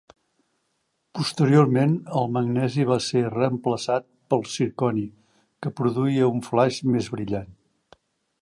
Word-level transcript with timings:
Posteriorment, 1.17 1.93
el 2.21 2.31
magnesi 2.37 2.87
va 2.93 2.97
ser 3.09 3.23
reemplaçat 3.35 4.09
per 4.35 4.41
zirconi, 4.55 5.07
que 5.63 5.77
produïa 5.81 6.35
un 6.37 6.45
flaix 6.51 6.85
més 6.97 7.13
brillant. 7.19 7.57